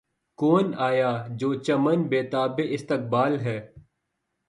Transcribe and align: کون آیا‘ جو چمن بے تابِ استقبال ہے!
کون 0.39 0.65
آیا‘ 0.87 1.11
جو 1.39 1.49
چمن 1.65 1.99
بے 2.09 2.21
تابِ 2.31 2.57
استقبال 2.75 3.33
ہے! 3.39 3.57